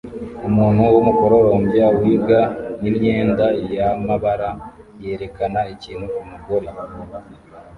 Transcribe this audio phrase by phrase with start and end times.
[0.47, 2.27] Umuntu wumukororombya wig
[2.81, 4.49] n imyenda yamabara
[5.03, 6.67] yerekana ikintu kumugore